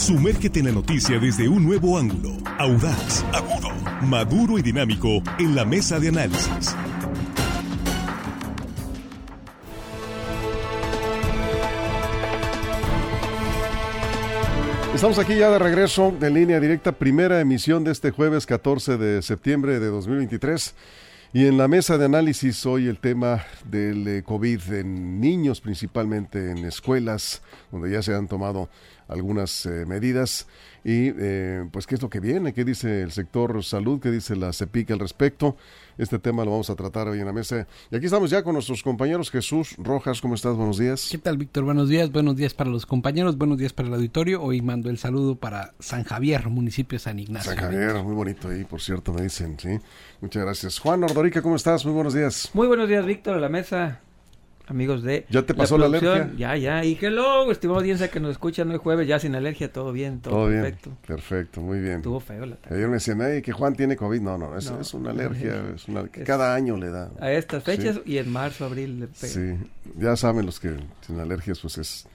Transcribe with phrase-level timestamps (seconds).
[0.00, 3.68] Sumérgete en la noticia desde un nuevo ángulo, audaz, agudo,
[4.00, 6.74] maduro y dinámico en la mesa de análisis.
[14.94, 19.20] Estamos aquí ya de regreso en línea directa, primera emisión de este jueves 14 de
[19.20, 20.74] septiembre de 2023.
[21.32, 26.50] Y en la mesa de análisis hoy el tema del eh, COVID en niños, principalmente
[26.50, 27.40] en escuelas,
[27.70, 28.68] donde ya se han tomado
[29.10, 30.46] algunas eh, medidas.
[30.82, 34.34] Y eh, pues qué es lo que viene, qué dice el sector salud, qué dice
[34.34, 35.56] la CEPIC al respecto.
[35.98, 37.66] Este tema lo vamos a tratar hoy en la mesa.
[37.90, 39.30] Y aquí estamos ya con nuestros compañeros.
[39.30, 40.56] Jesús Rojas, ¿cómo estás?
[40.56, 41.08] Buenos días.
[41.10, 41.64] ¿Qué tal, Víctor?
[41.64, 42.10] Buenos días.
[42.10, 44.42] Buenos días para los compañeros, buenos días para el auditorio.
[44.42, 47.52] Hoy mando el saludo para San Javier, municipio de San Ignacio.
[47.52, 49.78] San Javier, muy bonito ahí, por cierto, me dicen, sí.
[50.22, 50.78] Muchas gracias.
[50.78, 51.84] Juan Ordorica, ¿cómo estás?
[51.84, 52.50] Muy buenos días.
[52.54, 54.00] Muy buenos días, Víctor, a la mesa
[54.70, 56.32] amigos de ¿Ya te pasó la, alergia?
[56.36, 56.84] Ya, ya.
[56.84, 60.46] Y hello, estimado audiencia que nos escuchan hoy jueves, ya sin alergia, todo bien, todo,
[60.46, 60.96] perfecto.
[61.06, 61.96] Perfecto, muy bien.
[61.96, 62.76] Estuvo feo la tarde.
[62.76, 64.20] Ayer me decían, Ay, que Juan tiene COVID.
[64.20, 67.10] No, no, es, es una alergia, es una, que cada año le da.
[67.20, 69.32] A estas fechas y en marzo, abril le pega.
[69.32, 69.56] Sí,
[69.96, 72.06] ya saben los que tienen alergias, pues es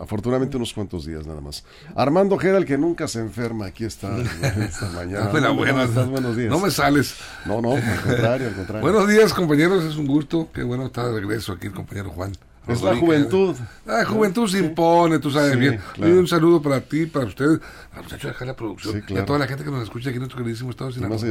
[0.00, 1.64] afortunadamente unos cuantos días nada más.
[1.94, 4.16] Armando Gera, el que nunca se enferma, aquí está
[4.60, 5.28] esta mañana.
[5.28, 6.50] buenos días.
[6.50, 7.16] No me sales.
[7.44, 8.82] No, no, al contrario, al contrario.
[8.82, 10.48] Buenos días, compañeros, es un gusto.
[10.52, 12.32] Qué bueno estar de regreso aquí el compañero Juan.
[12.66, 13.54] Es la juventud.
[13.84, 15.80] La juventud se impone, tú sabes bien.
[15.98, 19.46] un saludo para ti, para ustedes, para muchachos de la producción, y a toda la
[19.46, 21.28] gente que nos escucha aquí en nuestro queridísimo Estado de Más de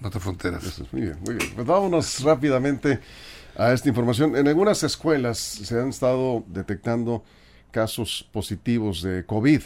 [0.00, 0.82] nuestras fronteras.
[0.92, 1.50] muy bien, muy bien.
[1.54, 3.00] Pues vámonos rápidamente
[3.58, 4.36] a esta información.
[4.36, 7.24] En algunas escuelas se han estado detectando
[7.72, 9.62] casos positivos de COVID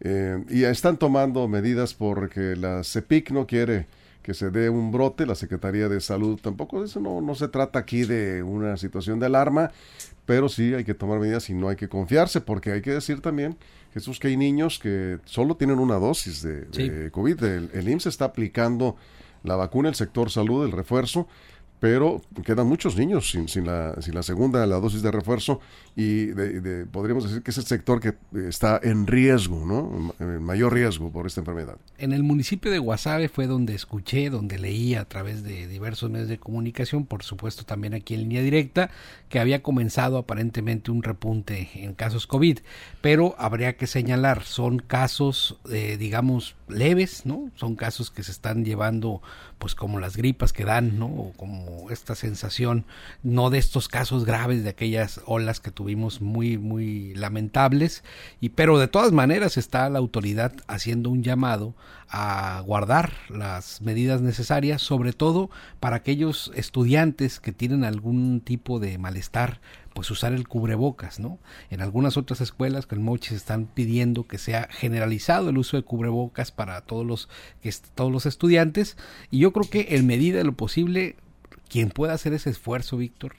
[0.00, 3.86] eh, y están tomando medidas porque la CEPIC no quiere
[4.22, 7.80] que se dé un brote, la Secretaría de Salud tampoco, eso no, no se trata
[7.80, 9.70] aquí de una situación de alarma,
[10.24, 13.20] pero sí hay que tomar medidas y no hay que confiarse, porque hay que decir
[13.20, 13.58] también,
[13.92, 18.24] Jesús, que hay niños que solo tienen una dosis de, COVID, el, el IMSS está
[18.24, 18.96] aplicando
[19.42, 21.28] la vacuna, el sector salud, el refuerzo,
[21.84, 25.60] pero quedan muchos niños sin, sin, la, sin la segunda, la dosis de refuerzo,
[25.94, 26.28] y
[26.86, 28.14] podríamos decir que es el sector que
[28.48, 30.14] está en riesgo, ¿no?
[30.18, 31.76] En mayor riesgo por esta enfermedad.
[31.98, 36.30] En el municipio de Guasave fue donde escuché, donde leí a través de diversos medios
[36.30, 38.90] de comunicación, por supuesto también aquí en línea directa,
[39.28, 42.60] que había comenzado aparentemente un repunte en casos COVID,
[43.02, 47.50] pero habría que señalar, son casos, eh, digamos, leves, ¿no?
[47.56, 49.20] Son casos que se están llevando
[49.58, 51.06] pues como las gripas que dan, ¿no?
[51.06, 52.84] O como esta sensación,
[53.22, 58.04] no de estos casos graves de aquellas olas que tuvimos muy, muy lamentables,
[58.40, 61.74] y pero de todas maneras está la autoridad haciendo un llamado
[62.08, 65.50] a guardar las medidas necesarias, sobre todo
[65.80, 69.60] para aquellos estudiantes que tienen algún tipo de malestar
[69.94, 71.38] pues usar el cubrebocas, ¿no?
[71.70, 75.84] En algunas otras escuelas que el Mochis están pidiendo que sea generalizado el uso de
[75.84, 77.28] cubrebocas para todos los
[77.62, 78.96] que todos los estudiantes
[79.30, 81.16] y yo creo que en medida de lo posible
[81.68, 83.36] quien pueda hacer ese esfuerzo, Víctor,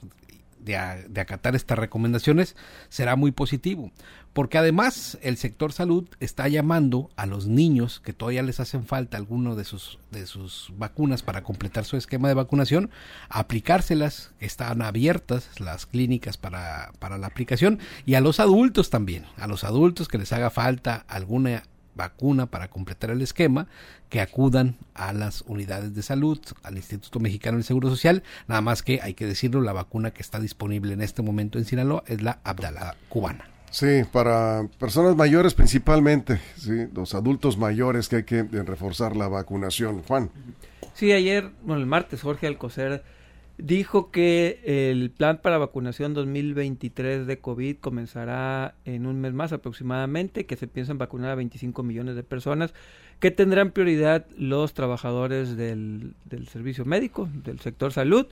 [0.65, 2.55] de, acatar estas recomendaciones
[2.89, 3.91] será muy positivo,
[4.33, 9.17] porque además el sector salud está llamando a los niños que todavía les hacen falta
[9.17, 12.89] alguno de sus, de sus vacunas para completar su esquema de vacunación,
[13.29, 19.25] a aplicárselas, están abiertas las clínicas para, para la aplicación, y a los adultos también,
[19.37, 21.63] a los adultos que les haga falta alguna
[21.95, 23.67] vacuna para completar el esquema,
[24.09, 28.83] que acudan a las unidades de salud, al Instituto Mexicano del Seguro Social, nada más
[28.83, 32.22] que hay que decirlo, la vacuna que está disponible en este momento en Sinaloa es
[32.22, 33.50] la Abdala cubana.
[33.72, 40.01] Sí, para personas mayores principalmente, sí, los adultos mayores que hay que reforzar la vacunación.
[40.03, 40.29] Juan.
[40.94, 43.03] Sí, ayer, bueno, el martes, Jorge Alcocer
[43.57, 44.61] dijo que
[44.91, 50.67] el plan para vacunación 2023 de COVID comenzará en un mes más aproximadamente, que se
[50.67, 52.73] piensan vacunar a 25 millones de personas,
[53.19, 58.27] que tendrán prioridad los trabajadores del, del servicio médico, del sector salud,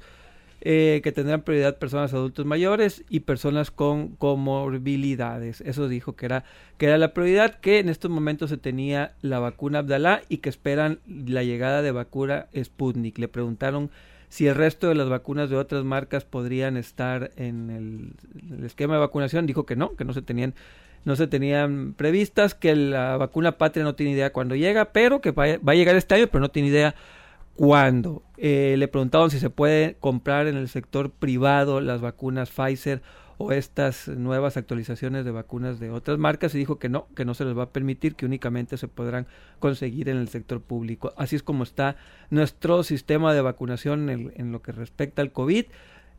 [0.66, 5.60] eh, que tendrán prioridad personas adultos mayores y personas con comorbilidades.
[5.60, 6.46] Eso dijo que era,
[6.78, 10.48] que era la prioridad, que en estos momentos se tenía la vacuna Abdalá y que
[10.48, 13.18] esperan la llegada de vacuna Sputnik.
[13.18, 13.92] Le preguntaron
[14.34, 19.02] si el resto de las vacunas de otras marcas podrían estar en el, esquema de
[19.02, 20.56] vacunación, dijo que no, que no se tenían
[21.06, 25.30] no se tenían previstas, que la vacuna patria no tiene idea cuándo llega, pero que
[25.30, 26.96] va, a llegar este año, pero no tiene idea
[27.56, 28.24] cuándo.
[28.38, 33.04] Eh, le preguntaban si se puede comprar en el sector privado las vacunas Pfizer
[33.38, 37.34] o estas nuevas actualizaciones de vacunas de otras marcas y dijo que no, que no
[37.34, 39.28] se les va a permitir, que únicamente se podrán
[39.60, 41.14] conseguir en el sector público.
[41.18, 41.96] Así es como está
[42.30, 45.66] nuestro sistema de vacunación en, lo que respecta al COVID.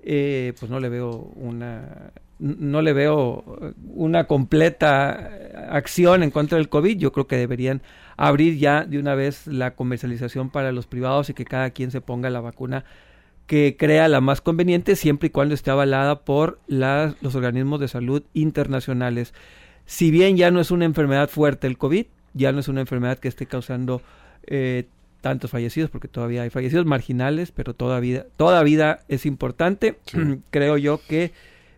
[0.06, 5.30] Eh, pues no le veo una no le veo una completa
[5.70, 7.80] acción en contra del COVID, yo creo que deberían
[8.16, 12.00] abrir ya de una vez la comercialización para los privados y que cada quien se
[12.00, 12.84] ponga la vacuna
[13.46, 17.88] que crea la más conveniente siempre y cuando esté avalada por las, los organismos de
[17.88, 19.34] salud internacionales.
[19.86, 23.18] Si bien ya no es una enfermedad fuerte el COVID, ya no es una enfermedad
[23.18, 24.00] que esté causando
[24.46, 24.84] eh,
[25.20, 29.98] tantos fallecidos, porque todavía hay fallecidos marginales, pero toda vida, toda vida es importante.
[30.50, 31.32] Creo yo que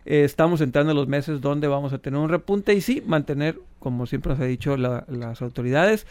[0.05, 3.59] eh, estamos entrando en los meses donde vamos a tener un repunte y sí, mantener,
[3.79, 6.07] como siempre nos ha dicho las autoridades,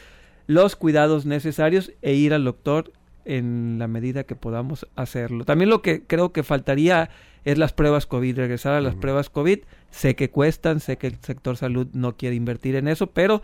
[0.46, 2.92] los cuidados necesarios e ir al doctor
[3.26, 5.44] en la medida que podamos hacerlo.
[5.44, 7.10] También lo que creo que faltaría
[7.44, 9.60] es las pruebas COVID, regresar a las pruebas COVID.
[9.90, 13.42] Sé que cuestan, sé que el sector salud no quiere invertir en eso, pero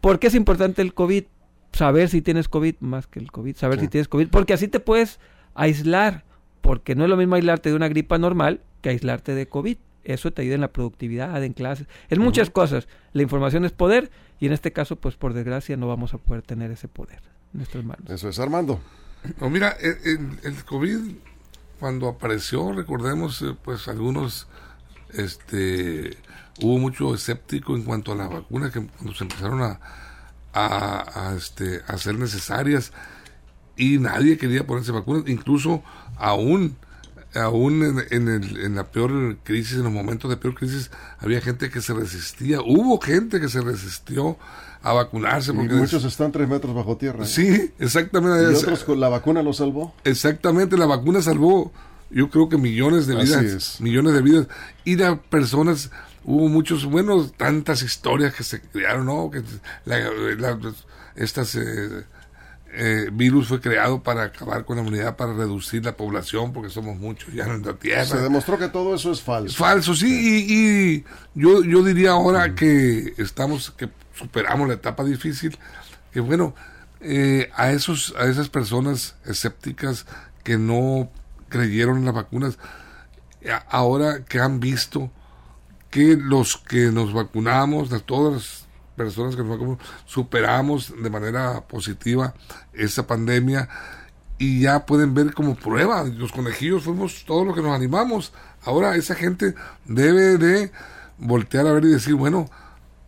[0.00, 1.24] ¿por qué es importante el COVID?
[1.72, 4.80] Saber si tienes COVID más que el COVID, saber si tienes COVID, porque así te
[4.80, 5.20] puedes
[5.54, 6.24] aislar,
[6.60, 9.76] porque no es lo mismo aislarte de una gripa normal que aislarte de COVID.
[10.04, 12.86] Eso te ayuda en la productividad, en clases, en muchas cosas.
[13.12, 16.42] La información es poder y en este caso, pues por desgracia, no vamos a poder
[16.42, 17.18] tener ese poder
[17.52, 18.08] en nuestras manos.
[18.08, 18.80] Eso es Armando.
[19.40, 21.14] No, mira, el, COVID
[21.78, 24.46] cuando apareció, recordemos, eh, pues algunos,
[25.12, 26.16] este,
[26.62, 29.78] hubo mucho escéptico en cuanto a la vacuna que cuando se empezaron a,
[30.54, 32.92] a, este, a ser necesarias
[33.76, 35.82] y nadie quería ponerse vacunas, incluso
[36.16, 36.76] aún
[37.36, 41.70] aún en, el, en, la peor crisis, en los momentos de peor crisis, había gente
[41.70, 44.38] que se resistía, hubo gente que se resistió
[44.82, 45.52] a vacunarse.
[45.52, 47.24] Porque muchos están tres metros bajo tierra.
[47.24, 47.26] ¿eh?
[47.26, 48.52] Sí, exactamente.
[48.52, 49.94] ¿Y otros con la vacuna lo salvó?
[50.04, 51.72] Exactamente, la vacuna salvó,
[52.10, 53.80] yo creo que millones de vidas.
[53.80, 54.46] Millones de vidas.
[54.84, 55.90] Y de personas,
[56.24, 59.30] hubo muchos, bueno, tantas historias que se crearon, ¿no?
[59.30, 59.42] Que
[61.16, 61.54] estas...
[61.54, 62.04] Eh,
[62.78, 66.98] eh, virus fue creado para acabar con la humanidad, para reducir la población, porque somos
[66.98, 68.04] muchos ya en la Tierra.
[68.04, 69.56] Se demostró que todo eso es falso.
[69.56, 75.56] falso, sí, y, yo, yo diría ahora que estamos, que superamos la etapa difícil,
[76.12, 76.54] que bueno,
[77.00, 80.04] eh, a, esos, a esas personas escépticas
[80.44, 81.10] que no
[81.48, 82.58] creyeron en las vacunas,
[83.70, 85.10] ahora que han visto
[85.90, 88.65] que los que nos vacunamos, todas las
[88.96, 92.34] personas que nos superamos de manera positiva
[92.72, 93.68] esa pandemia
[94.38, 98.32] y ya pueden ver como prueba, los conejillos fuimos todos los que nos animamos,
[98.62, 99.54] ahora esa gente
[99.84, 100.72] debe de
[101.18, 102.50] voltear a ver y decir, bueno,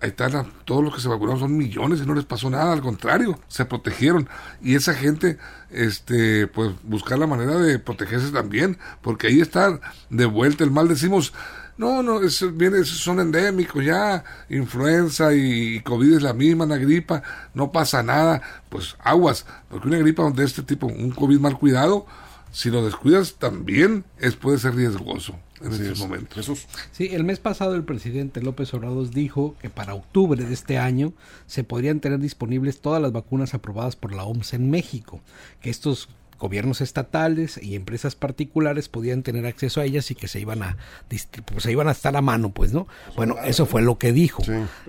[0.00, 2.80] ahí están todos los que se vacunaron son millones y no les pasó nada, al
[2.80, 4.28] contrario, se protegieron
[4.62, 5.38] y esa gente
[5.70, 10.88] este pues buscar la manera de protegerse también, porque ahí está de vuelta el mal,
[10.88, 11.34] decimos,
[11.78, 17.22] no, no, eso viene, son endémicos ya, influenza y, COVID es la misma, la gripa,
[17.54, 22.04] no pasa nada, pues aguas, porque una gripa de este tipo, un COVID mal cuidado,
[22.50, 26.66] si lo descuidas también es puede ser riesgoso en estos momentos.
[26.92, 31.12] Sí, el mes pasado el presidente López Obrador dijo que para octubre de este año
[31.46, 35.20] se podrían tener disponibles todas las vacunas aprobadas por la OMS en México,
[35.60, 36.08] que estos
[36.38, 40.76] gobiernos estatales y empresas particulares podían tener acceso a ellas y que se iban a
[41.08, 42.86] pues, se iban a estar a mano, pues, ¿no?
[43.16, 44.42] Bueno, eso fue lo que dijo.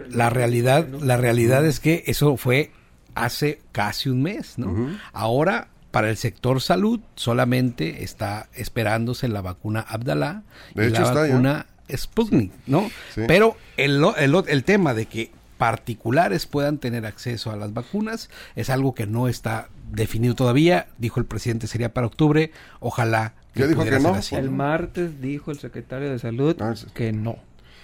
[0.09, 2.71] La realidad la realidad es que eso fue
[3.15, 4.97] hace casi un mes, ¿no?
[5.13, 10.43] Ahora para el sector salud solamente está esperándose la vacuna Abdalá
[10.75, 12.89] y la vacuna Sputnik, ¿no?
[13.15, 14.03] Pero el,
[14.47, 19.27] el, tema de que particulares puedan tener acceso a las vacunas es algo que no
[19.27, 20.87] está definido todavía.
[20.97, 22.51] Dijo el presidente sería para octubre.
[22.79, 23.33] Ojalá.
[23.53, 24.17] Que dijo que no?
[24.31, 27.35] El martes dijo el secretario de salud ah, que no.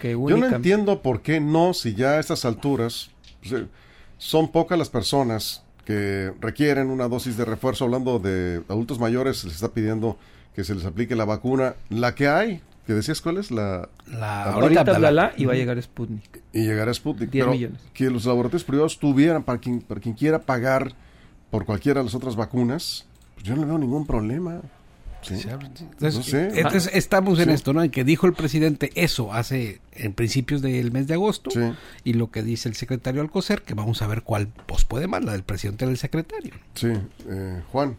[0.01, 3.67] Que Yo no entiendo por qué no si ya a estas alturas pues, eh,
[4.17, 9.47] son pocas las personas que requieren una dosis de refuerzo, hablando de adultos mayores, se
[9.47, 10.17] les está pidiendo
[10.55, 14.43] que se les aplique la vacuna, la que hay, que decías cuál es la, la
[14.43, 16.41] ahorita Abdala y va a llegar Sputnik.
[16.53, 17.53] Y llegará Sputnik, pero
[17.93, 20.93] que los laboratorios privados tuvieran para quien para quien quiera pagar
[21.49, 24.61] por cualquiera de las otras vacunas, pues yo no le veo ningún problema.
[25.31, 27.83] Entonces, estamos en esto, ¿no?
[27.83, 31.49] En que dijo el presidente eso hace en principios del mes de agosto
[32.03, 35.23] y lo que dice el secretario Alcocer, que vamos a ver cuál pues puede más,
[35.23, 36.53] la del presidente del secretario.
[36.75, 36.93] Sí,
[37.27, 37.97] eh, Juan.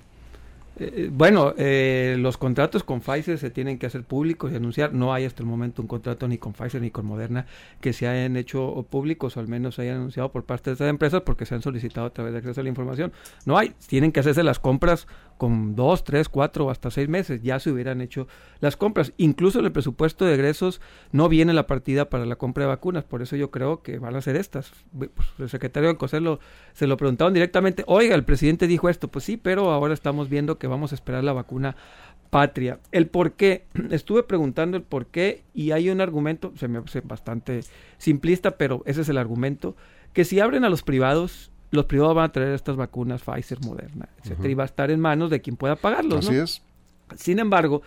[0.78, 4.92] Eh, bueno, eh, los contratos con Pfizer se tienen que hacer públicos y anunciar.
[4.92, 7.47] No hay hasta el momento un contrato ni con Pfizer ni con Moderna
[7.80, 10.90] que se hayan hecho públicos o al menos se hayan anunciado por parte de estas
[10.90, 13.12] empresas porque se han solicitado a través de acceso a la información.
[13.47, 13.73] No hay.
[13.87, 15.06] Tienen que hacerse las compras
[15.37, 18.26] con dos, tres, cuatro hasta seis meses ya se hubieran hecho
[18.61, 19.12] las compras.
[19.16, 20.81] Incluso en el presupuesto de egresos
[21.12, 24.16] no viene la partida para la compra de vacunas, por eso yo creo que van
[24.16, 24.73] a ser estas.
[24.97, 26.23] Pues, el secretario de COSER
[26.73, 30.59] se lo preguntaron directamente, oiga, el presidente dijo esto, pues sí, pero ahora estamos viendo
[30.59, 31.76] que vamos a esperar la vacuna
[32.31, 32.81] patria.
[32.93, 37.00] El por qué, estuve preguntando el por qué y hay un argumento, se me hace
[37.00, 37.61] bastante
[37.99, 39.76] simplista, pero ese es el argumento,
[40.12, 44.08] que si abren a los privados, los privados van a traer estas vacunas Pfizer, Moderna,
[44.23, 46.26] etcétera, y va a estar en manos de quien pueda pagarlos.
[46.26, 46.62] Así es.
[47.16, 47.82] Sin embargo,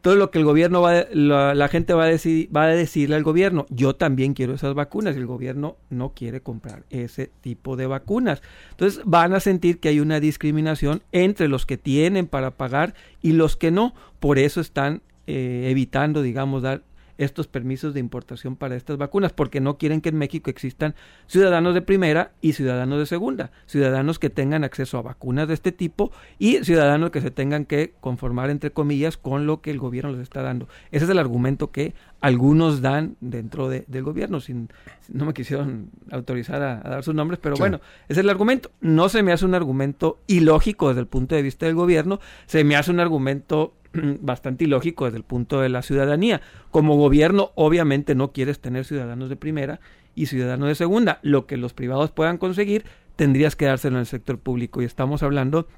[0.00, 3.16] todo lo que el gobierno va, la, la, gente va a, decir, va a decirle
[3.16, 7.76] al gobierno, yo también quiero esas vacunas, y el gobierno no quiere comprar ese tipo
[7.76, 8.42] de vacunas.
[8.70, 13.32] Entonces van a sentir que hay una discriminación entre los que tienen para pagar y
[13.32, 13.94] los que no.
[14.20, 16.82] Por eso están eh, evitando, digamos, dar
[17.18, 20.94] estos permisos de importación para estas vacunas, porque no quieren que en México existan
[21.26, 25.72] ciudadanos de primera y ciudadanos de segunda, ciudadanos que tengan acceso a vacunas de este
[25.72, 30.12] tipo y ciudadanos que se tengan que conformar, entre comillas, con lo que el gobierno
[30.12, 30.68] les está dando.
[30.92, 34.68] Ese es el argumento que algunos dan dentro de, del gobierno, sin,
[35.08, 37.60] no me quisieron autorizar a, a dar sus nombres, pero sí.
[37.60, 38.70] bueno, ese es el argumento.
[38.80, 42.64] No se me hace un argumento ilógico desde el punto de vista del gobierno, se
[42.64, 43.74] me hace un argumento
[44.20, 46.40] bastante ilógico desde el punto de la ciudadanía.
[46.70, 49.80] Como gobierno, obviamente no quieres tener ciudadanos de primera
[50.14, 51.18] y ciudadanos de segunda.
[51.22, 52.84] Lo que los privados puedan conseguir,
[53.16, 54.82] tendrías que dárselo en el sector público.
[54.82, 55.68] Y estamos hablando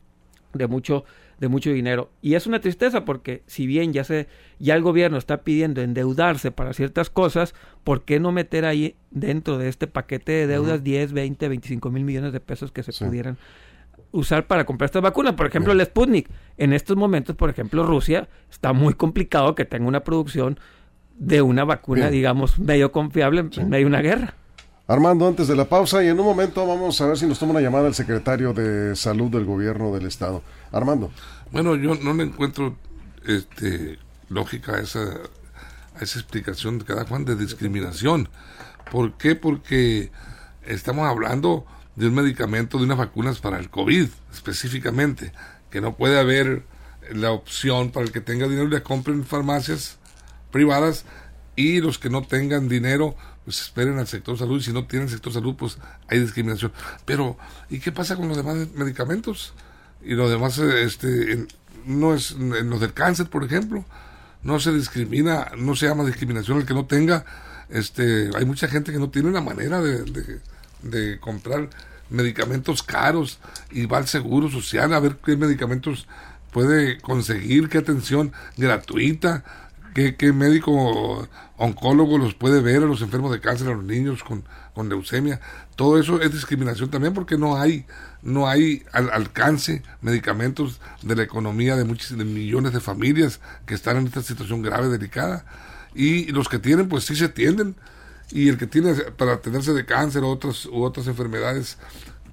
[0.55, 1.05] de mucho,
[1.39, 2.11] de mucho dinero.
[2.23, 6.51] Y es una tristeza porque si bien ya se, ya el gobierno está pidiendo endeudarse
[6.51, 10.83] para ciertas cosas, ¿por qué no meter ahí dentro de este paquete de deudas uh
[10.83, 10.85] -huh.
[10.85, 13.05] 10, 20, 25 mil millones de pesos que se sí.
[13.05, 13.39] pudieran
[14.13, 15.35] usar para comprar estas vacunas.
[15.35, 16.29] Por ejemplo, el Sputnik.
[16.57, 20.59] En estos momentos, por ejemplo, Rusia está muy complicado que tenga una producción
[21.17, 22.13] de una vacuna, Bien.
[22.13, 23.61] digamos, medio confiable sí.
[23.61, 24.35] en medio de una guerra.
[24.87, 27.53] Armando, antes de la pausa y en un momento vamos a ver si nos toma
[27.53, 30.43] una llamada el secretario de Salud del Gobierno del Estado.
[30.73, 31.13] Armando.
[31.53, 32.75] Bueno, yo no le encuentro
[33.25, 33.99] este,
[34.29, 35.01] lógica a esa,
[35.95, 38.29] a esa explicación de cada Juan de discriminación.
[38.91, 39.37] ¿Por qué?
[39.37, 40.11] Porque
[40.67, 41.67] estamos hablando
[42.01, 45.33] de un medicamento, de unas vacunas para el COVID específicamente,
[45.71, 46.63] que no puede haber
[47.13, 49.99] la opción para el que tenga dinero le compren en farmacias
[50.51, 51.05] privadas
[51.57, 55.11] y los que no tengan dinero pues esperen al sector salud y si no tienen
[55.11, 55.77] sector salud pues
[56.09, 56.73] hay discriminación
[57.05, 57.37] pero
[57.69, 59.53] ¿y qué pasa con los demás medicamentos?
[60.03, 61.49] y los demás este en,
[61.85, 63.85] no es en los del cáncer por ejemplo
[64.43, 67.27] no se discrimina no se llama discriminación el que no tenga
[67.69, 70.41] este hay mucha gente que no tiene una manera de,
[70.83, 71.69] de comprar
[72.11, 73.39] medicamentos caros
[73.71, 76.07] y va al seguro social a ver qué medicamentos
[76.53, 79.45] puede conseguir, qué atención gratuita,
[79.95, 84.25] qué, qué médico oncólogo los puede ver a los enfermos de cáncer, a los niños
[84.25, 85.41] con, con leucemia.
[85.77, 87.87] Todo eso es discriminación también porque no hay,
[88.23, 93.75] no hay al alcance medicamentos de la economía de muchos de millones de familias que
[93.75, 95.45] están en esta situación grave, delicada.
[95.95, 97.77] Y los que tienen, pues sí se atienden
[98.33, 101.79] y el que tiene para atenderse de cáncer o otras u otras enfermedades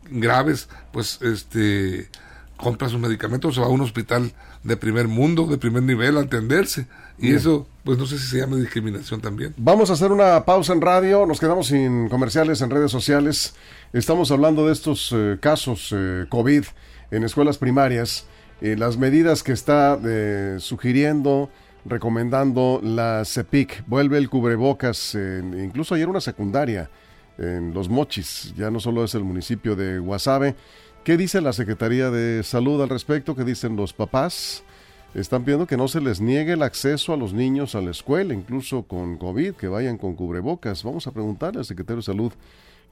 [0.10, 2.10] graves pues este
[2.56, 4.32] compra sus medicamentos o va a un hospital
[4.64, 6.88] de primer mundo de primer nivel a atenderse.
[7.18, 7.38] Y Bien.
[7.38, 9.54] eso pues no sé si se llama discriminación también.
[9.58, 13.56] Vamos a hacer una pausa en radio nos quedamos sin comerciales en redes sociales.
[13.94, 16.64] Estamos hablando de estos eh, casos eh, covid
[17.12, 18.26] en escuelas primarias
[18.60, 21.52] eh, las medidas que está eh, sugiriendo
[21.88, 23.84] recomendando la CEPIC.
[23.88, 26.90] Vuelve el cubrebocas, en, incluso ayer una secundaria
[27.38, 30.56] en Los Mochis, ya no solo es el municipio de Guasave.
[31.04, 33.36] ¿Qué dice la Secretaría de Salud al respecto?
[33.36, 34.64] ¿Qué dicen los papás?
[35.14, 38.34] Están pidiendo que no se les niegue el acceso a los niños a la escuela,
[38.34, 40.84] incluso con COVID, que vayan con cubrebocas.
[40.84, 42.34] Vamos a preguntarle al secretario de Salud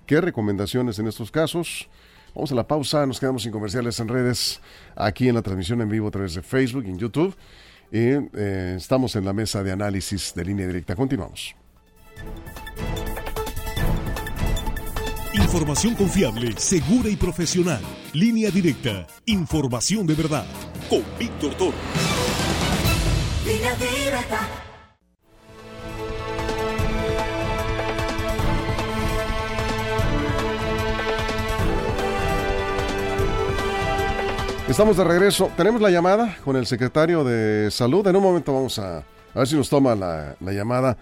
[0.05, 1.89] qué recomendaciones en estos casos.
[2.33, 4.61] Vamos a la pausa, nos quedamos sin comerciales en redes,
[4.95, 7.35] aquí en la transmisión en vivo a través de Facebook y en YouTube
[7.91, 10.95] y eh, estamos en la mesa de análisis de línea directa.
[10.95, 11.55] Continuamos.
[15.33, 17.81] Información confiable, segura y profesional.
[18.13, 19.05] Línea directa.
[19.25, 20.45] Información de verdad.
[20.89, 21.77] Con Víctor Toro.
[23.45, 24.74] Línea directa.
[34.67, 35.51] Estamos de regreso.
[35.55, 38.05] Tenemos la llamada con el secretario de Salud.
[38.07, 39.03] En un momento vamos a, a
[39.35, 40.97] ver si nos toma la, la llamada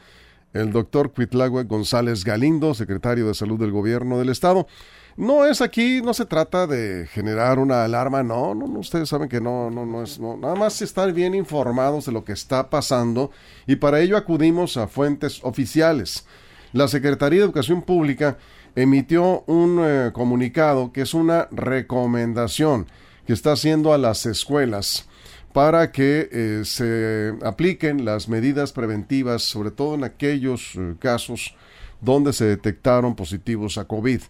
[0.54, 4.68] el doctor Cuitlagua González Galindo, secretario de Salud del Gobierno del Estado.
[5.16, 9.30] No es aquí, no se trata de generar una alarma, no, no, no ustedes saben
[9.30, 12.70] que no, no, no es, no, nada más estar bien informados de lo que está
[12.70, 13.32] pasando
[13.66, 16.26] y para ello acudimos a fuentes oficiales.
[16.74, 18.38] La Secretaría de Educación Pública
[18.76, 22.88] emitió un eh, comunicado que es una recomendación
[23.26, 25.08] que está haciendo a las escuelas
[25.54, 31.56] para que eh, se apliquen las medidas preventivas, sobre todo en aquellos eh, casos
[32.02, 34.22] donde se detectaron positivos a COVID.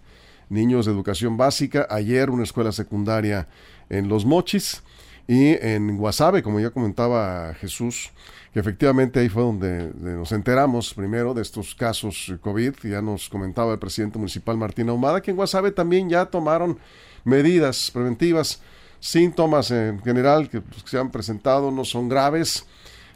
[0.50, 3.47] Niños de educación básica, ayer una escuela secundaria
[3.89, 4.83] en Los Mochis,
[5.27, 8.12] y en Guasave, como ya comentaba Jesús,
[8.53, 13.73] que efectivamente ahí fue donde, nos enteramos primero de estos casos COVID, ya nos comentaba
[13.73, 16.77] el presidente municipal Martín Ahumada, que en Guasave también ya tomaron
[17.23, 18.62] medidas preventivas,
[19.03, 22.65] síntomas en general que, pues, se han presentado no son graves,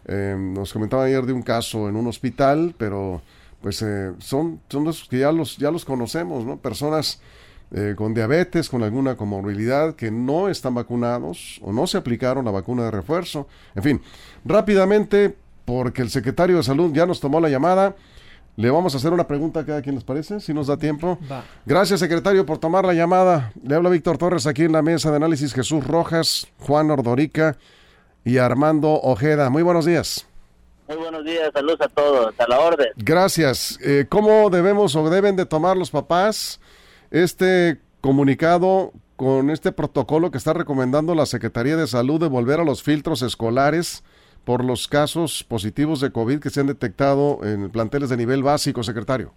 [0.05, 3.21] eh, nos comentaba ayer de un caso en un hospital, pero
[3.61, 6.57] pues eh, son, son los que ya los, ya los conocemos, ¿no?
[6.57, 7.21] Personas
[7.71, 12.51] eh, con diabetes, con alguna comorbilidad, que no están vacunados o no se aplicaron la
[12.51, 13.47] vacuna de refuerzo.
[13.73, 14.01] En fin,
[14.43, 17.95] rápidamente, porque el secretario de Salud ya nos tomó la llamada,
[18.57, 21.19] le vamos a hacer una pregunta a cada quien les parece, si nos da tiempo.
[21.65, 23.53] Gracias, secretario, por tomar la llamada.
[23.63, 27.55] Le habla Víctor Torres aquí en la mesa de análisis Jesús Rojas, Juan Ordorica
[28.25, 29.51] y Armando Ojeda.
[29.51, 30.27] Muy buenos días.
[30.87, 32.87] Muy buenos días, saludos a todos, a la orden.
[32.95, 33.77] Gracias.
[33.83, 36.59] Eh, ¿Cómo debemos o deben de tomar los papás
[37.11, 42.63] este comunicado con este protocolo que está recomendando la Secretaría de Salud de volver a
[42.63, 44.03] los filtros escolares
[44.47, 48.81] por los casos positivos de COVID que se han detectado en planteles de nivel básico,
[48.81, 49.33] secretario?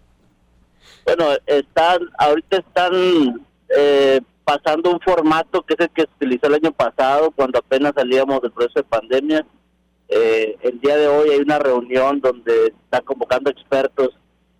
[1.05, 2.93] Bueno, están, ahorita están
[3.76, 7.93] eh, pasando un formato que es el que se utilizó el año pasado cuando apenas
[7.95, 9.45] salíamos del proceso de pandemia
[10.12, 14.11] eh, el día de hoy hay una reunión donde está convocando expertos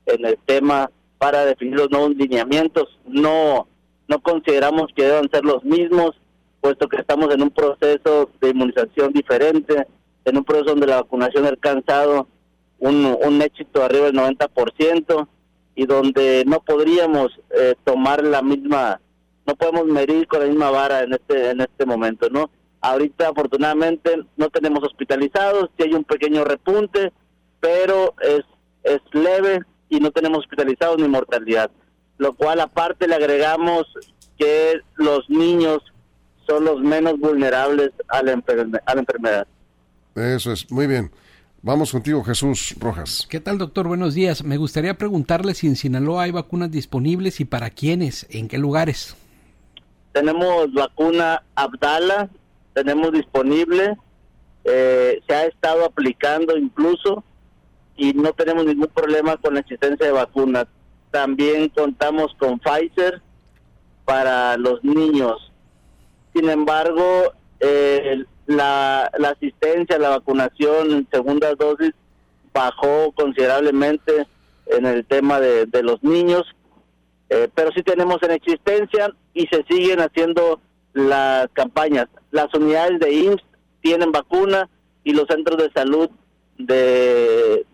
[0.07, 2.99] en el tema para definir los nuevos lineamientos.
[3.05, 3.67] No,
[4.07, 6.13] no consideramos que deban ser los mismos,
[6.61, 9.87] puesto que estamos en un proceso de inmunización diferente,
[10.25, 12.29] en un proceso donde la vacunación ha alcanzado
[12.79, 15.29] un, un éxito arriba del 90%
[15.75, 19.01] y donde no podríamos eh, tomar la misma,
[19.47, 22.51] no podemos medir con la misma vara en este en este momento, ¿no?
[22.81, 27.13] Ahorita afortunadamente no tenemos hospitalizados, sí hay un pequeño repunte,
[27.61, 28.43] pero es,
[28.83, 29.61] es leve
[29.91, 31.71] y no tenemos hospitalizados ni mortalidad.
[32.17, 33.87] Lo cual aparte le agregamos
[34.39, 35.79] que los niños
[36.47, 39.47] son los menos vulnerables a la, a la enfermedad.
[40.15, 41.11] Eso es, muy bien.
[41.63, 43.27] Vamos contigo, Jesús Rojas.
[43.29, 43.87] ¿Qué tal, doctor?
[43.87, 44.43] Buenos días.
[44.43, 49.15] Me gustaría preguntarle si en Sinaloa hay vacunas disponibles y para quiénes, en qué lugares.
[50.13, 52.31] Tenemos vacuna Abdala,
[52.73, 53.97] tenemos disponible,
[54.65, 57.23] eh, se ha estado aplicando incluso
[57.97, 60.67] y no tenemos ningún problema con la existencia de vacunas.
[61.11, 63.21] También contamos con Pfizer
[64.07, 65.53] para los niños.
[66.35, 71.93] Sin embargo, eh, la, la asistencia a la vacunación en segunda dosis
[72.53, 74.27] bajó considerablemente
[74.67, 76.43] en el tema de, de los niños,
[77.29, 80.61] eh, pero sí tenemos en existencia y se siguen haciendo
[80.93, 82.07] las campañas.
[82.33, 83.45] Las unidades de IMSS
[83.83, 84.69] tienen vacuna
[85.05, 86.11] y los centros de salud
[86.59, 87.65] de,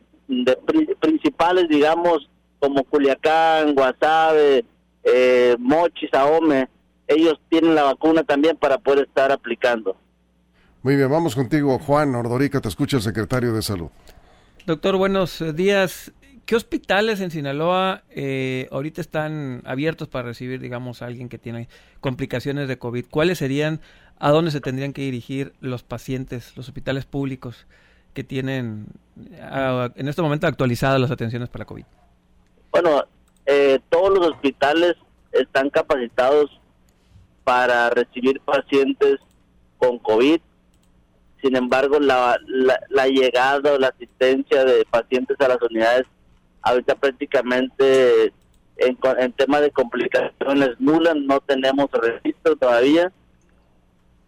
[1.01, 4.65] principales, digamos, como Culiacán, Guasave,
[5.05, 6.69] eh, Mochi, Saome,
[7.09, 9.97] ellos tienen la vacuna también para poder estar aplicando.
[10.87, 13.89] Muy bien, vamos contigo, Juan Ordorica, te escucha el secretario de Salud.
[14.67, 16.13] Doctor, buenos días.
[16.45, 21.69] ¿Qué hospitales en Sinaloa eh, ahorita están abiertos para recibir, digamos, a alguien que tiene
[21.99, 23.07] complicaciones de COVID?
[23.11, 23.81] ¿Cuáles serían,
[24.21, 27.67] a dónde se tendrían que dirigir los pacientes, los hospitales públicos
[28.15, 31.85] que tienen en este momento actualizadas las atenciones para COVID?
[32.71, 33.03] Bueno,
[33.45, 34.95] eh, todos los hospitales
[35.33, 36.61] están capacitados
[37.43, 39.17] para recibir pacientes
[39.79, 40.41] con COVID.
[41.43, 42.39] Sin embargo, la,
[43.09, 46.07] llegada o la asistencia de pacientes a las unidades
[46.63, 48.33] ahorita prácticamente
[48.77, 53.13] en, en tema de complicaciones nulas, no tenemos registro todavía,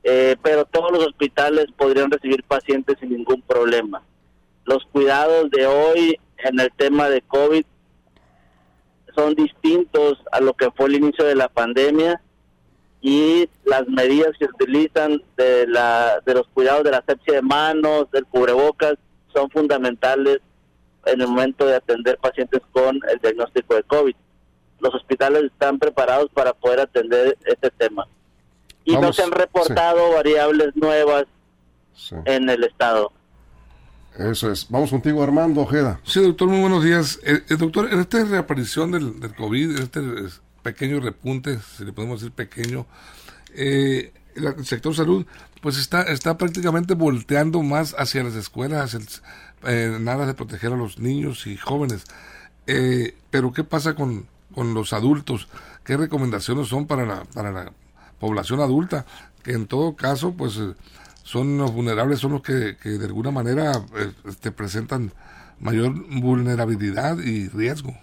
[0.04, 4.02] eh, pero todos los hospitales podrían recibir pacientes sin ningún problema.
[4.64, 7.64] Los cuidados de hoy en el tema de COVID
[9.14, 12.22] son distintos a lo que fue el inicio de la pandemia
[13.00, 17.42] y las medidas que se utilizan de, la, de los cuidados de la asepsia de
[17.42, 18.94] manos, del cubrebocas,
[19.32, 20.40] son fundamentales
[21.06, 24.14] en el momento de atender pacientes con el diagnóstico de COVID.
[24.80, 28.06] Los hospitales están preparados para poder atender este tema.
[28.84, 31.24] Y no se han reportado variables nuevas
[32.24, 33.12] en el estado.
[34.18, 34.66] Eso es.
[34.68, 36.00] Vamos contigo, Armando Ojeda.
[36.02, 37.20] Sí, doctor, muy buenos días.
[37.22, 40.00] Eh, eh, doctor, en esta reaparición del, del COVID, este
[40.62, 42.86] pequeño repunte, si le podemos decir pequeño,
[43.54, 45.26] eh, el sector salud,
[45.60, 49.06] pues está, está prácticamente volteando más hacia las escuelas, hacia el,
[49.64, 52.04] eh, nada de proteger a los niños y jóvenes.
[52.66, 55.48] Eh, pero ¿qué pasa con, con los adultos?
[55.84, 57.72] ¿Qué recomendaciones son para la, para la
[58.20, 59.06] población adulta?
[59.42, 60.74] Que en todo caso, pues eh,
[61.22, 65.12] son los vulnerables, son los que, de alguna manera te este, presentan
[65.60, 67.94] mayor vulnerabilidad y riesgo.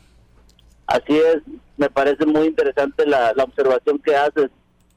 [0.88, 1.42] Así es,
[1.78, 4.50] me parece muy interesante la, la observación que haces.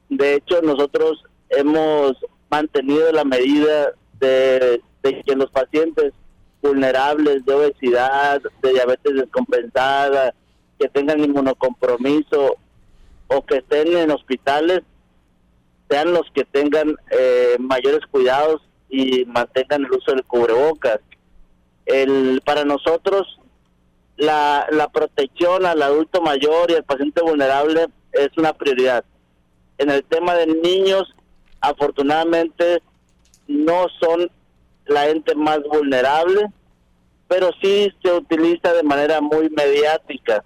[0.09, 2.17] De hecho, nosotros hemos
[2.49, 6.13] mantenido la medida de, que los pacientes
[6.61, 10.33] vulnerables de obesidad, de diabetes descompensada,
[10.79, 12.57] que tengan inmunocompromiso
[13.27, 14.81] o que estén en hospitales,
[15.89, 20.99] sean los que tengan eh, mayores cuidados y mantengan el uso del cubrebocas.
[21.85, 23.38] El, para nosotros,
[24.19, 29.05] la, la protección al adulto mayor y al paciente vulnerable es una prioridad.
[29.77, 31.15] En el tema de niños,
[31.61, 32.81] afortunadamente,
[33.47, 34.29] no son
[34.87, 36.47] la ente más vulnerable,
[37.29, 40.43] pero sí se utiliza de manera muy mediática.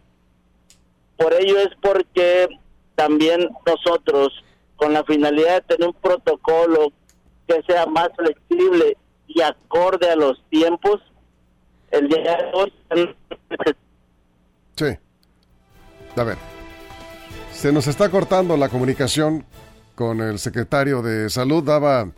[1.18, 2.48] Por ello es porque
[2.94, 4.34] también nosotros,
[4.76, 6.94] con la finalidad de tener un protocolo
[7.48, 11.02] que sea más flexible y acorde a los tiempos,
[11.94, 12.74] el día de hoy...
[14.76, 14.98] Sí.
[16.16, 16.38] A ver.
[17.52, 19.46] Se nos está cortando la comunicación
[19.96, 21.64] con el secretario de Salud.
[21.64, 22.12] Daba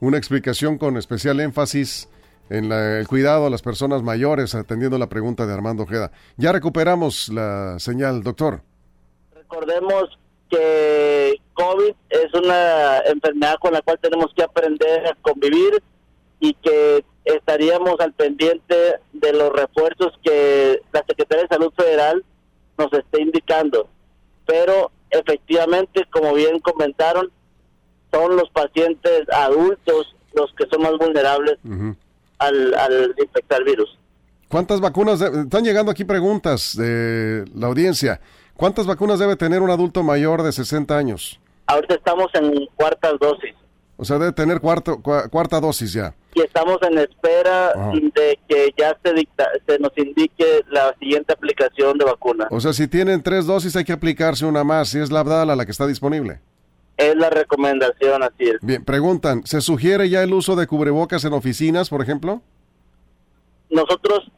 [0.00, 2.08] una explicación con especial énfasis
[2.48, 6.12] en el cuidado a las personas mayores, atendiendo la pregunta de Armando Ojeda.
[6.36, 8.62] Ya recuperamos la señal, doctor.
[9.34, 15.82] Recordemos que COVID es una enfermedad con la cual tenemos que aprender a convivir
[16.40, 18.74] y que estaríamos al pendiente
[19.12, 22.24] de los refuerzos que la Secretaría de Salud Federal
[22.78, 23.88] nos esté indicando.
[24.46, 27.30] Pero efectivamente, como bien comentaron,
[28.12, 31.58] son los pacientes adultos los que son más vulnerables
[32.38, 33.98] al, al infectar virus.
[34.48, 35.20] ¿Cuántas vacunas?
[35.20, 38.20] Están llegando aquí preguntas de la audiencia.
[38.56, 41.40] ¿Cuántas vacunas debe tener un adulto mayor de 60 años?
[41.66, 43.54] Ahorita estamos en cuartas dosis.
[43.96, 46.14] O sea, debe tener cuarto, cuarta dosis ya.
[46.34, 51.96] Y estamos en espera de que ya se, dicta, se nos indique la siguiente aplicación
[51.96, 52.46] de vacuna.
[52.50, 55.56] O sea, si tienen tres dosis hay que aplicarse una más, si es la Abdala
[55.56, 56.40] la que está disponible.
[56.98, 58.56] Es la recomendación, así es.
[58.60, 62.42] Bien, preguntan, ¿se sugiere ya el uso de cubrebocas en oficinas, por ejemplo?
[63.70, 64.30] Nosotros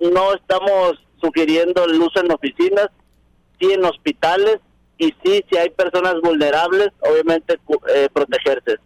[0.00, 2.88] no estamos sugiriendo el uso en oficinas,
[3.58, 4.58] sí en hospitales
[4.98, 7.58] y sí, si hay personas vulnerables, obviamente
[7.94, 8.76] eh, protegerse.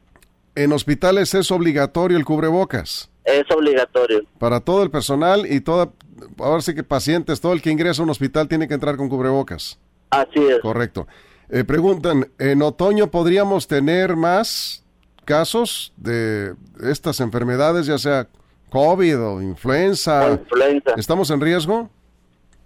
[0.63, 3.11] ¿En hospitales es obligatorio el cubrebocas?
[3.25, 4.25] Es obligatorio.
[4.39, 5.91] Para todo el personal y toda,
[6.39, 9.09] ahora sí que pacientes, todo el que ingresa a un hospital tiene que entrar con
[9.09, 9.79] cubrebocas.
[10.11, 10.61] Así es.
[10.61, 11.07] Correcto.
[11.49, 14.85] Eh, preguntan, ¿en otoño podríamos tener más
[15.25, 18.29] casos de estas enfermedades, ya sea
[18.69, 20.27] COVID o influenza?
[20.27, 20.93] O influenza.
[20.99, 21.89] ¿Estamos en riesgo?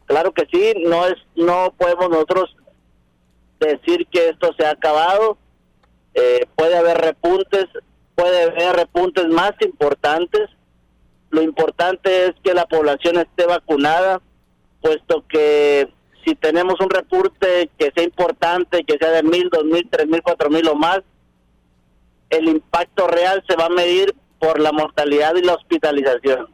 [0.06, 2.56] Claro que sí, no es, no podemos nosotros
[3.60, 5.38] decir que esto se ha acabado.
[6.14, 7.66] Eh, puede haber repuntes,
[8.14, 10.50] puede haber repuntes más importantes.
[11.30, 14.20] Lo importante es que la población esté vacunada,
[14.80, 15.88] puesto que
[16.24, 20.22] si tenemos un repunte que sea importante, que sea de mil, dos mil, tres mil,
[20.22, 21.00] cuatro mil o más,
[22.30, 26.48] el impacto real se va a medir por la mortalidad y la hospitalización.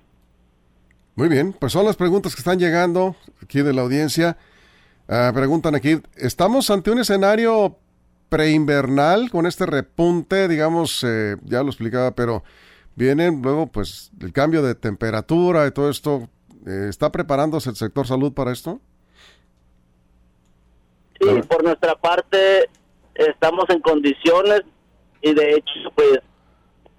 [1.14, 4.38] Muy bien, pues son las preguntas que están llegando aquí de la audiencia.
[5.08, 7.76] Ah, preguntan aquí, ¿estamos ante un escenario
[8.30, 10.48] preinvernal con este repunte?
[10.48, 12.42] Digamos, eh, ya lo explicaba, pero
[12.96, 16.28] vienen luego pues el cambio de temperatura y todo esto.
[16.66, 18.80] Eh, ¿Está preparándose el sector salud para esto?
[21.20, 22.70] Sí, por nuestra parte
[23.14, 24.62] estamos en condiciones
[25.20, 26.20] y de hecho pues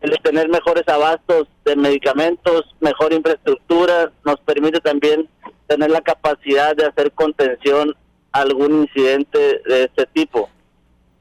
[0.02, 5.30] el tener mejores abastos de medicamentos, mejor infraestructura, nos permite también
[5.68, 7.96] tener la capacidad de hacer contención
[8.32, 10.50] a algún incidente de este tipo.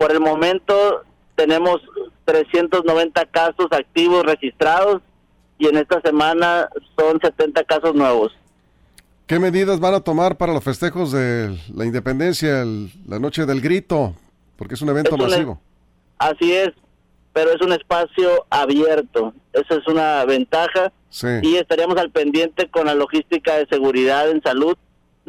[0.01, 1.05] Por el momento
[1.37, 1.83] tenemos
[2.25, 5.03] 390 casos activos registrados
[5.59, 8.33] y en esta semana son 70 casos nuevos.
[9.27, 12.65] ¿Qué medidas van a tomar para los festejos de la independencia,
[13.07, 14.15] la noche del grito?
[14.57, 15.61] Porque es un evento masivo.
[16.17, 16.71] así es,
[17.35, 19.35] pero es un espacio abierto.
[19.53, 20.95] Esa es una ventaja.
[21.43, 24.79] Y estaríamos al pendiente con la logística de seguridad en salud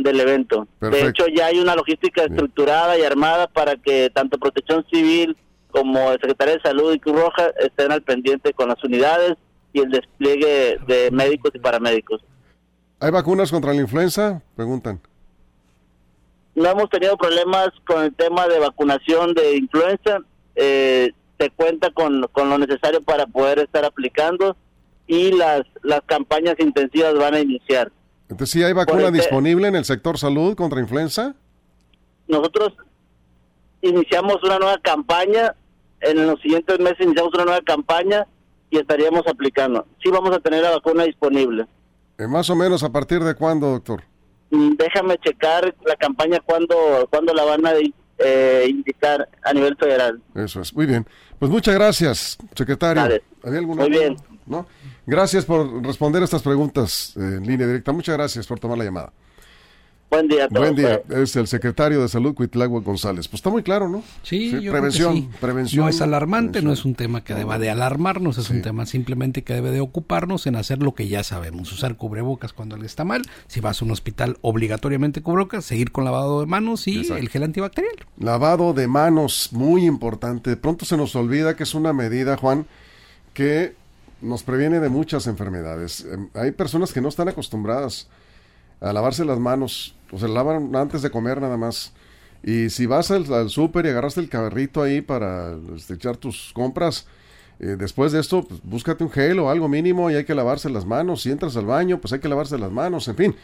[0.04, 0.68] del evento.
[0.80, 5.38] De hecho, ya hay una logística estructurada y armada para que tanto Protección Civil
[5.70, 9.36] como el Secretario de Salud y Cruz Roja estén al pendiente con las unidades
[9.74, 12.22] y el despliegue de médicos y paramédicos.
[13.00, 14.42] ¿Hay vacunas contra la influenza?
[14.56, 15.00] Preguntan.
[16.54, 20.20] No hemos tenido problemas con el tema de vacunación de influenza.
[20.56, 24.56] Eh, se cuenta con, con lo necesario para poder estar aplicando
[25.08, 27.92] y las, las campañas intensivas van a iniciar.
[28.32, 31.36] Entonces, ¿sí hay vacuna disponible en el sector salud contra influenza?
[32.30, 32.74] Nosotros
[33.82, 35.54] iniciamos una nueva campaña,
[36.00, 38.26] en los siguientes meses iniciamos una nueva campaña
[38.70, 39.86] y estaríamos aplicando.
[40.02, 41.68] Sí vamos a tener la vacuna disponible.
[42.18, 44.04] Eh, ¿Más o menos a partir de cuándo, doctor?
[44.52, 46.76] Mm, déjame checar la campaña cuándo,
[47.10, 47.74] cuándo la van a
[48.18, 50.22] eh, indicar a nivel federal.
[50.36, 51.06] Eso es, muy bien.
[51.38, 53.20] Pues muchas gracias, secretario.
[53.44, 54.16] ¿Había alguna Muy bien.
[54.52, 54.68] ¿No?
[55.08, 57.92] Gracias por responder estas preguntas en línea directa.
[57.94, 59.14] Muchas gracias por tomar la llamada.
[60.10, 60.60] Buen día a todos.
[60.60, 61.02] Buen día.
[61.08, 61.20] pues.
[61.20, 63.30] Es el secretario de Salud, Cuitlagua González.
[63.30, 64.04] Pues está muy claro, ¿no?
[64.24, 65.30] Sí, yo creo que prevención, sí.
[65.40, 65.86] prevención.
[65.86, 66.66] No es alarmante, prevención.
[66.66, 68.54] no es un tema que deba de alarmarnos, es Sí.
[68.56, 72.52] un tema simplemente que debe de ocuparnos en hacer lo que ya sabemos, usar cubrebocas
[72.52, 76.46] cuando le está mal, si vas a un hospital obligatoriamente cubrebocas, seguir con lavado de
[76.46, 77.16] manos y Exacto.
[77.16, 77.96] el gel antibacterial.
[78.20, 80.50] Lavado de manos, muy importante.
[80.50, 82.66] De pronto se nos olvida que es una medida, Juan,
[83.34, 83.80] que
[84.22, 86.06] nos previene de muchas enfermedades.
[86.06, 88.08] Em, Hay personas que no están acostumbradas
[88.80, 91.94] a lavarse las manos, o se lavan antes de comer nada más.
[92.44, 96.52] Y si vas al, al súper y agarraste el carrito ahí para este, echar tus
[96.54, 97.06] compras,
[97.60, 100.68] eh, después de esto, pues, búscate un gel o algo mínimo y hay que lavarse
[100.70, 101.22] las manos.
[101.22, 103.08] Si entras al baño, pues hay que lavarse las manos.
[103.08, 103.36] En fin,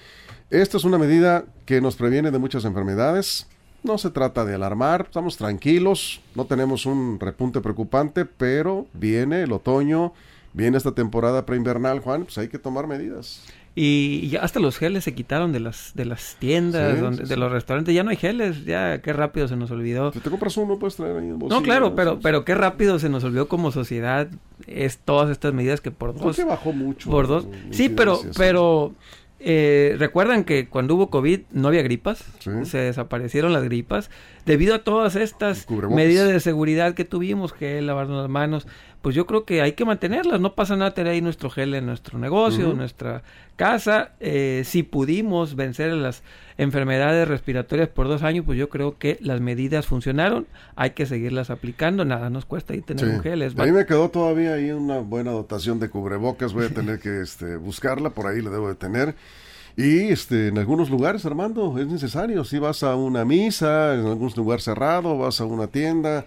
[0.49, 3.45] esta es una medida que nos previene de muchas enfermedades.
[3.83, 9.51] No se trata de alarmar, estamos tranquilos, no tenemos un repunte preocupante, pero viene el
[9.51, 10.13] otoño,
[10.57, 13.43] viene esta temporada preinvernal, Juan, pues hay que tomar medidas.
[13.79, 17.29] Y ya hasta los geles se quitaron de las de las tiendas, Sí, donde, sí,
[17.29, 17.39] de sí.
[17.39, 17.93] los restaurantes.
[17.93, 20.11] Ya no hay geles, ya qué rápido se nos olvidó.
[20.11, 22.97] Si te compras uno, puedes traer ahí en No, bolsillo, claro, pero pero qué rápido
[22.97, 24.29] se nos olvidó como sociedad
[24.65, 27.11] es todas estas medidas que por dos que bajó mucho.
[27.11, 27.47] por dos.
[27.69, 28.95] Sí, pero pero
[29.39, 32.49] eh, recuerdan que cuando hubo COVID no había gripas, Sí.
[32.63, 34.09] se desaparecieron las gripas
[34.47, 38.65] debido a todas estas medidas de seguridad que tuvimos, que lavarnos las manos.
[39.07, 40.41] Pues yo creo que hay que mantenerlas.
[40.41, 43.23] No pasa nada tener ahí nuestro gel en nuestro negocio, en nuestra
[43.55, 44.11] casa.
[44.19, 46.23] Eh, si pudimos vencer las
[46.57, 50.45] enfermedades respiratorias por dos años, pues yo creo que las medidas funcionaron.
[50.75, 52.03] Hay que seguirlas aplicando.
[52.03, 53.11] Nada nos cuesta ahí tener Sí.
[53.11, 53.43] un gel.
[53.43, 56.51] Es A mí me quedó todavía ahí una buena dotación de cubrebocas.
[56.51, 59.15] Voy a tener que este, buscarla, por ahí la debo de tener.
[59.77, 62.43] Y este, en algunos lugares, Armando, es necesario.
[62.43, 66.25] Si vas a una misa, en algún lugar cerrado, vas a una tienda,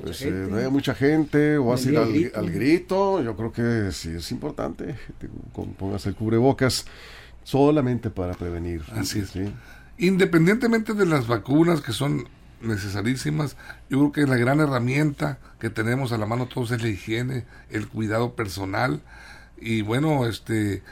[0.00, 2.38] pues eh, no hay mucha gente, o vas a ir al, grito.
[2.38, 3.22] al grito.
[3.22, 6.86] Yo creo que sí es importante que te con- pongas el cubrebocas
[7.44, 8.82] solamente para prevenir.
[8.92, 9.30] Así es.
[9.30, 9.52] Sí.
[9.98, 12.28] Independientemente de las vacunas que son
[12.60, 13.56] necesarísimas,
[13.88, 17.44] yo creo que la gran herramienta que tenemos a la mano todos es la higiene,
[17.70, 19.00] el cuidado personal
[19.60, 20.82] y bueno, este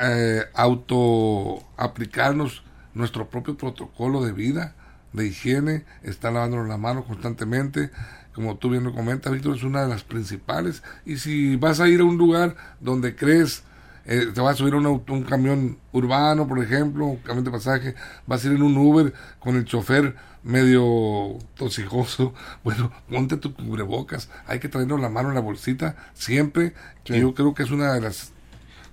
[0.00, 2.62] eh, auto aplicarnos
[2.94, 4.74] nuestro propio protocolo de vida,
[5.12, 7.90] de higiene, estar lavándonos la mano constantemente,
[8.34, 10.82] como tú bien lo comentas, Víctor, es una de las principales.
[11.04, 13.64] Y si vas a ir a un lugar donde crees
[14.10, 17.44] eh, te vas a subir a un, auto- un camión urbano, por ejemplo, un camión
[17.44, 17.94] de pasaje,
[18.26, 22.32] vas a ir en un Uber con el chofer medio tosijoso,
[22.64, 26.72] bueno, ponte tu cubrebocas, hay que traernos la mano en la bolsita siempre,
[27.04, 27.14] Sí.
[27.16, 28.32] y yo creo que es una de las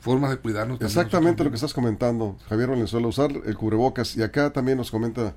[0.01, 0.81] formas de cuidarnos.
[0.81, 4.17] Exactamente lo que estás comentando, Javier Valenzuela, usar el cubrebocas.
[4.17, 5.33] Y acá también nos comenta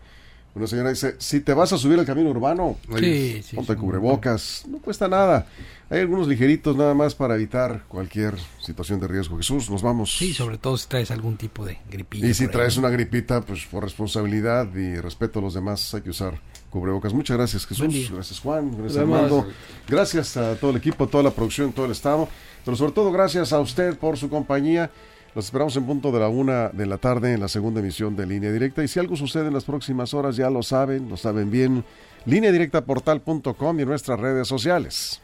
[0.55, 3.01] una señora, dice, si te vas a subir al camino urbano, mismos.
[3.01, 3.79] Sí, sí, ponte sí.
[3.79, 5.47] cubrebocas, no cuesta nada.
[5.91, 9.39] Hay algunos ligeritos nada más para evitar cualquier situación de riesgo.
[9.39, 10.17] Jesús, nos vamos.
[10.17, 12.29] Sí, sobre todo si traes algún tipo de gripilla.
[12.29, 12.51] y si ahí.
[12.51, 17.15] traes una gripita, pues por responsabilidad y respeto a los demás hay que usar cubrebocas.
[17.15, 18.99] Muchas gracias Jesús, gracias Juan, gracias.
[18.99, 19.47] Armando,
[19.89, 22.29] gracias a todo el equipo, toda la producción, todo el estado,
[22.65, 24.91] pero sobre todo gracias a usted por su compañía.
[25.35, 28.27] Los esperamos en punto de la una de la tarde en la segunda emisión de
[28.27, 28.83] Línea Directa.
[28.83, 31.85] Y si algo sucede en las próximas horas, ya lo saben, lo saben bien.
[32.25, 35.21] Línea Directa Portal.com y en nuestras redes sociales.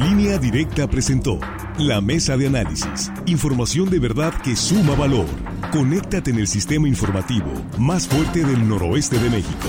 [0.00, 1.38] Línea Directa presentó
[1.78, 3.10] la mesa de análisis.
[3.26, 5.26] Información de verdad que suma valor.
[5.72, 9.68] Conéctate en el sistema informativo más fuerte del noroeste de México.